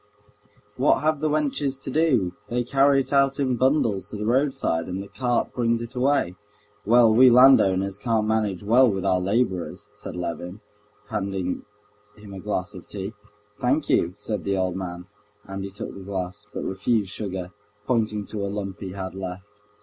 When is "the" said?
1.19-1.29, 4.17-4.25, 5.03-5.07, 14.43-14.57, 15.93-15.99